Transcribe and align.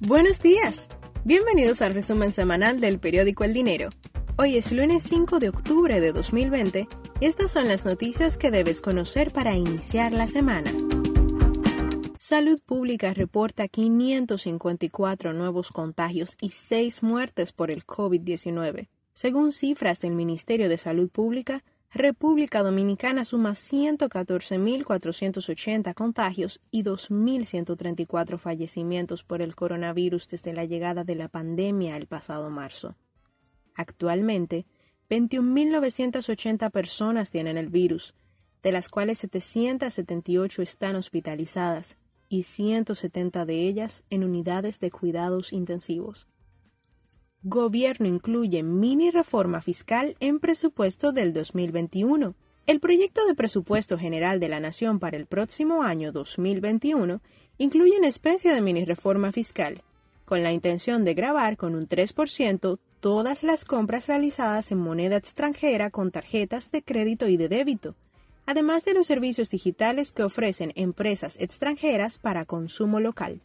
Buenos 0.00 0.40
días. 0.40 0.88
Bienvenidos 1.24 1.82
al 1.82 1.92
resumen 1.92 2.30
semanal 2.30 2.80
del 2.80 3.00
periódico 3.00 3.42
El 3.42 3.52
Dinero. 3.52 3.90
Hoy 4.36 4.56
es 4.56 4.70
lunes 4.70 5.02
5 5.02 5.40
de 5.40 5.48
octubre 5.48 6.00
de 6.00 6.12
2020 6.12 6.86
y 7.20 7.24
estas 7.24 7.50
son 7.50 7.66
las 7.66 7.84
noticias 7.84 8.38
que 8.38 8.52
debes 8.52 8.80
conocer 8.80 9.32
para 9.32 9.56
iniciar 9.56 10.12
la 10.12 10.28
semana. 10.28 10.70
Salud 12.16 12.60
Pública 12.64 13.12
reporta 13.12 13.66
554 13.66 15.32
nuevos 15.32 15.72
contagios 15.72 16.36
y 16.40 16.50
6 16.50 17.02
muertes 17.02 17.50
por 17.50 17.72
el 17.72 17.84
COVID-19. 17.84 18.90
Según 19.14 19.50
cifras 19.50 19.98
del 19.98 20.12
Ministerio 20.12 20.68
de 20.68 20.78
Salud 20.78 21.10
Pública, 21.10 21.64
República 21.90 22.62
Dominicana 22.62 23.24
suma 23.24 23.52
114.480 23.52 25.94
contagios 25.94 26.60
y 26.70 26.82
2.134 26.82 28.38
fallecimientos 28.38 29.24
por 29.24 29.40
el 29.40 29.56
coronavirus 29.56 30.28
desde 30.28 30.52
la 30.52 30.66
llegada 30.66 31.04
de 31.04 31.14
la 31.14 31.30
pandemia 31.30 31.96
el 31.96 32.06
pasado 32.06 32.50
marzo. 32.50 32.94
Actualmente, 33.74 34.66
21.980 35.08 36.70
personas 36.70 37.30
tienen 37.30 37.56
el 37.56 37.70
virus, 37.70 38.14
de 38.62 38.72
las 38.72 38.90
cuales 38.90 39.16
778 39.20 40.60
están 40.60 40.96
hospitalizadas 40.96 41.96
y 42.28 42.42
170 42.42 43.46
de 43.46 43.66
ellas 43.66 44.04
en 44.10 44.24
unidades 44.24 44.78
de 44.78 44.90
cuidados 44.90 45.54
intensivos. 45.54 46.28
Gobierno 47.44 48.08
incluye 48.08 48.64
mini 48.64 49.12
reforma 49.12 49.62
fiscal 49.62 50.16
en 50.18 50.40
presupuesto 50.40 51.12
del 51.12 51.32
2021. 51.32 52.34
El 52.66 52.80
proyecto 52.80 53.24
de 53.28 53.36
presupuesto 53.36 53.96
general 53.96 54.40
de 54.40 54.48
la 54.48 54.58
Nación 54.58 54.98
para 54.98 55.16
el 55.16 55.26
próximo 55.26 55.84
año 55.84 56.10
2021 56.10 57.22
incluye 57.58 57.96
una 57.96 58.08
especie 58.08 58.52
de 58.52 58.60
mini 58.60 58.84
reforma 58.84 59.30
fiscal, 59.30 59.82
con 60.24 60.42
la 60.42 60.50
intención 60.50 61.04
de 61.04 61.14
grabar 61.14 61.56
con 61.56 61.76
un 61.76 61.82
3% 61.82 62.80
todas 62.98 63.44
las 63.44 63.64
compras 63.64 64.08
realizadas 64.08 64.72
en 64.72 64.78
moneda 64.78 65.16
extranjera 65.16 65.90
con 65.90 66.10
tarjetas 66.10 66.72
de 66.72 66.82
crédito 66.82 67.28
y 67.28 67.36
de 67.36 67.48
débito, 67.48 67.94
además 68.46 68.84
de 68.84 68.94
los 68.94 69.06
servicios 69.06 69.50
digitales 69.50 70.10
que 70.10 70.24
ofrecen 70.24 70.72
empresas 70.74 71.36
extranjeras 71.38 72.18
para 72.18 72.46
consumo 72.46 72.98
local. 72.98 73.40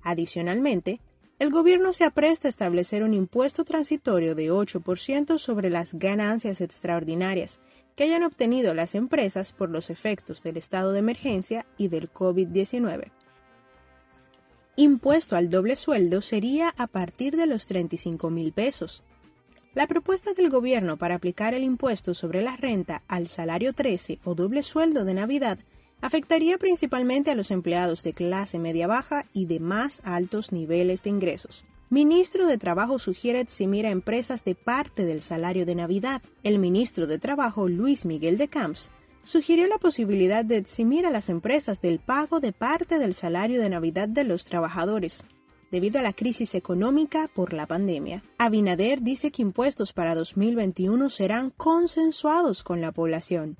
Adicionalmente, 0.00 1.02
el 1.38 1.50
gobierno 1.50 1.92
se 1.92 2.04
apresta 2.04 2.48
a 2.48 2.50
establecer 2.50 3.02
un 3.02 3.12
impuesto 3.12 3.64
transitorio 3.64 4.34
de 4.34 4.50
8% 4.50 5.38
sobre 5.38 5.68
las 5.68 5.94
ganancias 5.94 6.62
extraordinarias 6.62 7.60
que 7.94 8.04
hayan 8.04 8.22
obtenido 8.22 8.74
las 8.74 8.94
empresas 8.94 9.52
por 9.52 9.70
los 9.70 9.90
efectos 9.90 10.42
del 10.42 10.56
estado 10.56 10.92
de 10.92 11.00
emergencia 11.00 11.66
y 11.76 11.88
del 11.88 12.10
COVID-19. 12.12 13.10
Impuesto 14.76 15.36
al 15.36 15.50
doble 15.50 15.76
sueldo 15.76 16.20
sería 16.20 16.74
a 16.76 16.86
partir 16.86 17.36
de 17.36 17.46
los 17.46 17.66
35 17.66 18.30
mil 18.30 18.52
pesos. 18.52 19.02
La 19.74 19.86
propuesta 19.86 20.32
del 20.32 20.48
gobierno 20.48 20.96
para 20.96 21.16
aplicar 21.16 21.54
el 21.54 21.64
impuesto 21.64 22.14
sobre 22.14 22.40
la 22.40 22.56
renta 22.56 23.02
al 23.08 23.28
salario 23.28 23.74
13 23.74 24.20
o 24.24 24.34
doble 24.34 24.62
sueldo 24.62 25.04
de 25.04 25.14
Navidad 25.14 25.58
afectaría 26.00 26.58
principalmente 26.58 27.30
a 27.30 27.34
los 27.34 27.50
empleados 27.50 28.02
de 28.02 28.12
clase 28.12 28.58
media-baja 28.58 29.26
y 29.32 29.46
de 29.46 29.60
más 29.60 30.00
altos 30.04 30.52
niveles 30.52 31.02
de 31.02 31.10
ingresos. 31.10 31.64
Ministro 31.88 32.46
de 32.46 32.58
Trabajo 32.58 32.98
sugiere 32.98 33.38
eximir 33.38 33.86
a 33.86 33.90
empresas 33.90 34.44
de 34.44 34.56
parte 34.56 35.04
del 35.04 35.22
salario 35.22 35.64
de 35.66 35.76
Navidad. 35.76 36.20
El 36.42 36.58
ministro 36.58 37.06
de 37.06 37.18
Trabajo, 37.18 37.68
Luis 37.68 38.04
Miguel 38.04 38.38
de 38.38 38.48
Camps, 38.48 38.90
sugirió 39.22 39.68
la 39.68 39.78
posibilidad 39.78 40.44
de 40.44 40.56
eximir 40.56 41.06
a 41.06 41.10
las 41.10 41.28
empresas 41.28 41.80
del 41.80 42.00
pago 42.00 42.40
de 42.40 42.52
parte 42.52 42.98
del 42.98 43.14
salario 43.14 43.60
de 43.60 43.68
Navidad 43.68 44.08
de 44.08 44.24
los 44.24 44.44
trabajadores, 44.44 45.26
debido 45.70 46.00
a 46.00 46.02
la 46.02 46.12
crisis 46.12 46.54
económica 46.54 47.28
por 47.32 47.52
la 47.52 47.66
pandemia. 47.66 48.24
Abinader 48.38 49.02
dice 49.02 49.30
que 49.30 49.42
impuestos 49.42 49.92
para 49.92 50.14
2021 50.14 51.08
serán 51.10 51.50
consensuados 51.50 52.62
con 52.62 52.80
la 52.80 52.92
población. 52.92 53.58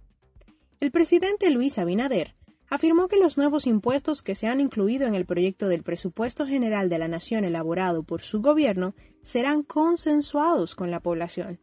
El 0.78 0.90
presidente 0.90 1.50
Luis 1.50 1.78
Abinader 1.78 2.34
afirmó 2.68 3.08
que 3.08 3.16
los 3.16 3.38
nuevos 3.38 3.66
impuestos 3.66 4.22
que 4.22 4.34
se 4.34 4.46
han 4.46 4.60
incluido 4.60 5.06
en 5.06 5.14
el 5.14 5.24
proyecto 5.24 5.68
del 5.68 5.82
presupuesto 5.82 6.46
general 6.46 6.90
de 6.90 6.98
la 6.98 7.08
Nación 7.08 7.44
elaborado 7.44 8.02
por 8.02 8.22
su 8.22 8.42
gobierno 8.42 8.94
serán 9.22 9.62
consensuados 9.62 10.74
con 10.74 10.90
la 10.90 11.00
población. 11.00 11.60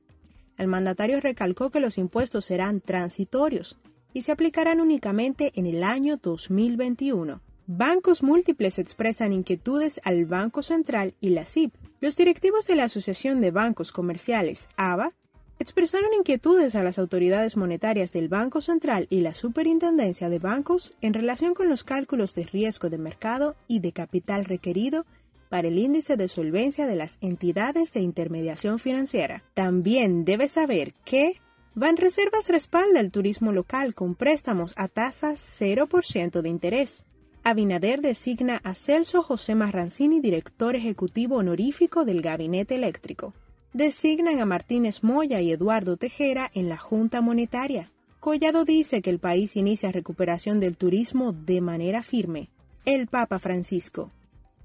El 0.58 0.68
mandatario 0.68 1.22
recalcó 1.22 1.70
que 1.70 1.80
los 1.80 2.00
impuestos 2.00 2.46
serán 2.46 2.82
transitorios 2.82 3.78
y 4.14 4.24
se 4.24 4.32
aplicarán 4.32 4.82
únicamente 4.82 5.52
en 5.56 5.68
el 5.68 5.84
año 5.84 6.18
2021. 6.18 7.42
Bancos 7.68 8.24
múltiples 8.24 8.80
expresan 8.80 9.32
inquietudes 9.32 10.02
al 10.06 10.26
Banco 10.26 10.64
Central 10.64 11.14
y 11.22 11.30
la 11.30 11.46
CIP. 11.46 11.76
Los 12.02 12.18
directivos 12.18 12.66
de 12.66 12.76
la 12.76 12.86
Asociación 12.86 13.42
de 13.42 13.52
Bancos 13.52 13.92
Comerciales, 13.92 14.68
ABA, 14.76 15.14
expresaron 15.60 16.14
inquietudes 16.14 16.76
a 16.76 16.84
las 16.84 17.00
autoridades 17.00 17.58
monetarias 17.58 18.12
del 18.12 18.28
Banco 18.28 18.62
Central 18.62 19.08
y 19.10 19.22
la 19.22 19.34
Superintendencia 19.34 20.30
de 20.30 20.40
Bancos 20.40 20.92
en 21.02 21.14
relación 21.14 21.54
con 21.54 21.70
los 21.70 21.84
cálculos 21.84 22.36
de 22.36 22.44
riesgo 22.44 22.90
de 22.90 22.98
mercado 22.98 23.56
y 23.68 23.80
de 23.80 23.92
capital 23.92 24.46
requerido 24.46 25.06
para 25.50 25.68
el 25.68 25.78
índice 25.78 26.18
de 26.18 26.28
solvencia 26.28 26.88
de 26.88 26.96
las 26.96 27.20
entidades 27.22 27.94
de 27.94 28.02
intermediación 28.02 28.80
financiera. 28.80 29.44
También 29.54 30.26
debe 30.26 30.48
saber 30.48 30.94
que 31.06 31.40
Banreservas 31.76 32.50
respalda 32.50 33.00
el 33.00 33.12
turismo 33.12 33.52
local 33.52 33.96
con 33.96 34.16
préstamos 34.16 34.74
a 34.78 34.88
tasas 34.88 35.40
0% 35.60 36.42
de 36.42 36.50
interés. 36.50 37.06
Abinader 37.44 38.02
designa 38.02 38.62
a 38.64 38.74
Celso 38.74 39.22
José 39.22 39.56
Marrancini 39.56 40.22
director 40.22 40.76
ejecutivo 40.76 41.38
honorífico 41.38 42.06
del 42.06 42.22
Gabinete 42.22 42.76
Eléctrico 42.76 43.34
designan 43.74 44.40
a 44.40 44.46
Martínez 44.46 45.04
Moya 45.04 45.42
y 45.42 45.52
Eduardo 45.52 45.98
Tejera 45.98 46.50
en 46.54 46.70
la 46.70 46.78
Junta 46.78 47.22
Monetaria. 47.22 47.92
Collado 48.20 48.66
dice 48.66 49.02
que 49.02 49.10
el 49.10 49.20
país 49.20 49.56
inicia 49.56 49.92
recuperación 49.92 50.60
del 50.60 50.78
turismo 50.78 51.34
de 51.34 51.60
manera 51.60 52.04
firme. 52.04 52.50
El 52.86 53.08
Papa 53.08 53.40
Francisco. 53.40 54.12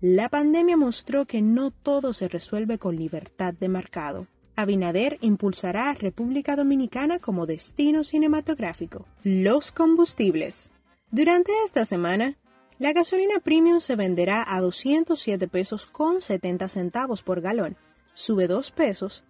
La 0.01 0.29
pandemia 0.29 0.77
mostró 0.77 1.27
que 1.27 1.43
no 1.43 1.71
todo 1.71 2.13
se 2.13 2.29
resuelve 2.29 2.79
con 2.79 2.97
libertad 2.97 3.55
de 3.55 3.69
mercado. 3.69 4.29
Abinader 4.55 5.19
impulsará 5.23 5.91
a 5.91 5.95
República 5.95 6.55
Dominicana 6.55 7.19
como 7.19 7.47
destino 7.47 8.05
cinematográfico. 8.05 9.07
Los 9.23 9.73
combustibles. 9.73 10.71
Durante 11.11 11.53
esta 11.65 11.85
semana, 11.85 12.37
la 12.79 12.93
gasolina 12.93 13.41
premium 13.41 13.81
se 13.81 13.97
venderá 13.97 14.45
a 14.47 14.61
207 14.61 15.49
pesos 15.49 15.87
con 15.87 16.21
70 16.21 16.69
centavos 16.69 17.23
por 17.23 17.41
galón 17.41 17.77
sube 18.19 18.49
2 18.49 18.73
pesos 18.73 19.23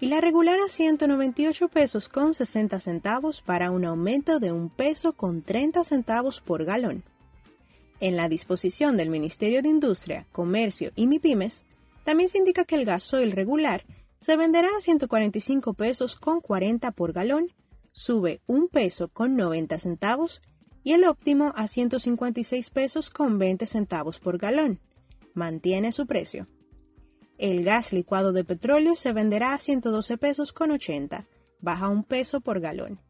y 0.00 0.08
la 0.08 0.20
regular 0.20 0.58
a 0.60 0.68
198 0.68 1.68
pesos 1.68 2.10
con 2.10 2.34
60 2.34 2.78
centavos 2.78 3.40
para 3.40 3.70
un 3.70 3.86
aumento 3.86 4.38
de 4.38 4.52
un 4.52 4.68
peso 4.68 5.14
con 5.14 5.40
30 5.40 5.82
centavos 5.82 6.42
por 6.42 6.66
galón. 6.66 7.04
En 8.00 8.16
la 8.16 8.28
disposición 8.28 8.98
del 8.98 9.08
Ministerio 9.08 9.62
de 9.62 9.70
Industria, 9.70 10.26
Comercio 10.30 10.90
y 10.94 11.06
MIPIMES, 11.06 11.64
también 12.04 12.28
se 12.28 12.36
indica 12.36 12.66
que 12.66 12.74
el 12.74 12.84
gasoil 12.84 13.32
regular 13.32 13.86
se 14.20 14.36
venderá 14.36 14.68
a 14.76 14.80
145 14.82 15.72
pesos 15.72 16.16
con 16.16 16.42
40 16.42 16.90
por 16.90 17.14
galón, 17.14 17.50
sube 17.92 18.42
un 18.46 18.68
peso 18.68 19.08
con 19.08 19.36
90 19.36 19.78
centavos 19.78 20.42
y 20.82 20.92
el 20.92 21.04
óptimo 21.04 21.54
a 21.56 21.66
156 21.66 22.68
pesos 22.68 23.08
con 23.08 23.38
20 23.38 23.64
centavos 23.64 24.20
por 24.20 24.36
galón. 24.36 24.80
Mantiene 25.32 25.92
su 25.92 26.06
precio. 26.06 26.46
El 27.38 27.64
gas 27.64 27.92
licuado 27.92 28.32
de 28.32 28.44
petróleo 28.44 28.94
se 28.96 29.12
venderá 29.12 29.54
a 29.54 29.58
112 29.58 30.18
pesos 30.18 30.52
con 30.52 30.70
80, 30.70 31.26
baja 31.60 31.88
un 31.88 32.04
peso 32.04 32.40
por 32.40 32.60
galón, 32.60 33.00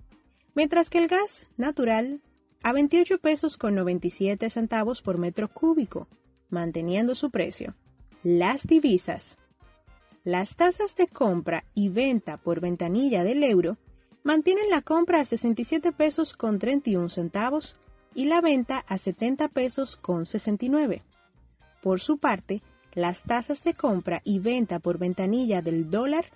mientras 0.54 0.88
que 0.88 0.98
el 0.98 1.08
gas 1.08 1.48
natural 1.56 2.22
a 2.62 2.72
28 2.72 3.18
pesos 3.18 3.58
con 3.58 3.74
97 3.74 4.48
centavos 4.48 5.02
por 5.02 5.18
metro 5.18 5.52
cúbico, 5.52 6.08
manteniendo 6.48 7.14
su 7.14 7.30
precio. 7.30 7.74
Las 8.22 8.66
divisas. 8.66 9.36
Las 10.24 10.56
tasas 10.56 10.96
de 10.96 11.06
compra 11.06 11.66
y 11.74 11.90
venta 11.90 12.38
por 12.38 12.60
ventanilla 12.60 13.24
del 13.24 13.44
euro 13.44 13.76
mantienen 14.22 14.70
la 14.70 14.80
compra 14.80 15.20
a 15.20 15.24
67 15.26 15.92
pesos 15.92 16.32
con 16.32 16.58
31 16.58 17.10
centavos 17.10 17.76
y 18.14 18.24
la 18.24 18.40
venta 18.40 18.78
a 18.88 18.96
70 18.96 19.48
pesos 19.48 19.96
con 19.98 20.24
69. 20.24 21.02
Por 21.82 22.00
su 22.00 22.16
parte, 22.16 22.62
las 22.94 23.24
tasas 23.24 23.64
de 23.64 23.74
compra 23.74 24.22
y 24.24 24.38
venta 24.38 24.78
por 24.78 24.98
ventanilla 24.98 25.62
del 25.62 25.90
dólar 25.90 26.26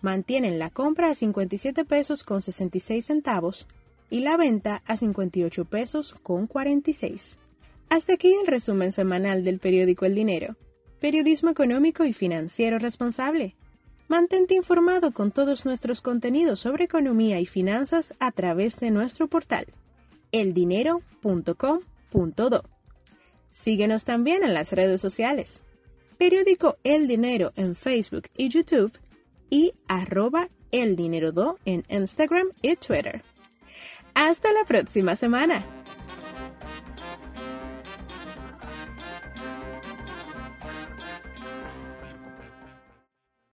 mantienen 0.00 0.58
la 0.58 0.70
compra 0.70 1.10
a 1.10 1.14
57 1.14 1.84
pesos 1.84 2.24
con 2.24 2.42
66 2.42 3.04
centavos 3.04 3.66
y 4.10 4.20
la 4.20 4.36
venta 4.36 4.82
a 4.86 4.96
58 4.96 5.64
pesos 5.64 6.14
con 6.22 6.46
46. 6.46 7.38
Hasta 7.88 8.14
aquí 8.14 8.34
el 8.34 8.46
resumen 8.46 8.92
semanal 8.92 9.44
del 9.44 9.60
periódico 9.60 10.04
El 10.04 10.14
Dinero. 10.14 10.56
Periodismo 11.00 11.50
económico 11.50 12.04
y 12.04 12.12
financiero 12.12 12.78
responsable. 12.78 13.56
Mantente 14.08 14.54
informado 14.54 15.12
con 15.12 15.30
todos 15.30 15.64
nuestros 15.64 16.02
contenidos 16.02 16.60
sobre 16.60 16.84
economía 16.84 17.40
y 17.40 17.46
finanzas 17.46 18.14
a 18.18 18.32
través 18.32 18.78
de 18.78 18.90
nuestro 18.90 19.28
portal 19.28 19.66
eldinero.com.do. 20.32 22.62
Síguenos 23.50 24.04
también 24.04 24.42
en 24.42 24.52
las 24.52 24.72
redes 24.72 25.00
sociales 25.00 25.62
periódico 26.24 26.78
El 26.84 27.06
Dinero 27.06 27.52
en 27.54 27.76
Facebook 27.76 28.30
y 28.34 28.48
YouTube 28.48 28.98
y 29.50 29.74
arroba 29.88 30.48
El 30.72 30.96
Dinero 30.96 31.32
Do 31.32 31.58
en 31.66 31.84
Instagram 31.90 32.46
y 32.62 32.76
Twitter. 32.76 33.22
Hasta 34.14 34.50
la 34.54 34.64
próxima 34.64 35.16
semana. 35.16 35.62